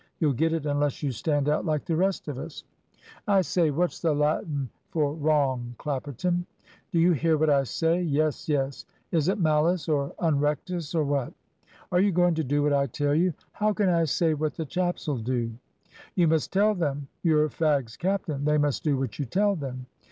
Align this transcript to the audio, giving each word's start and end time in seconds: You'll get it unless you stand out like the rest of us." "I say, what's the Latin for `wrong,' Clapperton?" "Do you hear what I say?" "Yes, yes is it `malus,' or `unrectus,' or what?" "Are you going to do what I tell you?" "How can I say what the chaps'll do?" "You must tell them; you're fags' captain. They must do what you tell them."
You'll 0.19 0.33
get 0.33 0.51
it 0.51 0.65
unless 0.65 1.03
you 1.03 1.11
stand 1.11 1.47
out 1.47 1.63
like 1.63 1.85
the 1.85 1.95
rest 1.95 2.27
of 2.27 2.39
us." 2.39 2.63
"I 3.27 3.41
say, 3.43 3.69
what's 3.69 3.99
the 3.99 4.11
Latin 4.15 4.67
for 4.89 5.15
`wrong,' 5.15 5.77
Clapperton?" 5.77 6.43
"Do 6.91 6.97
you 6.99 7.11
hear 7.11 7.37
what 7.37 7.51
I 7.51 7.65
say?" 7.65 8.01
"Yes, 8.01 8.49
yes 8.49 8.85
is 9.11 9.27
it 9.27 9.39
`malus,' 9.39 9.87
or 9.87 10.15
`unrectus,' 10.19 10.95
or 10.95 11.03
what?" 11.03 11.33
"Are 11.91 11.99
you 12.01 12.11
going 12.11 12.33
to 12.33 12.43
do 12.43 12.63
what 12.63 12.73
I 12.73 12.87
tell 12.87 13.13
you?" 13.13 13.35
"How 13.51 13.73
can 13.73 13.89
I 13.89 14.05
say 14.05 14.33
what 14.33 14.55
the 14.55 14.65
chaps'll 14.65 15.17
do?" 15.17 15.51
"You 16.15 16.27
must 16.27 16.51
tell 16.51 16.73
them; 16.73 17.07
you're 17.21 17.47
fags' 17.49 17.95
captain. 17.95 18.43
They 18.43 18.57
must 18.57 18.83
do 18.83 18.97
what 18.97 19.19
you 19.19 19.25
tell 19.25 19.55
them." 19.55 19.85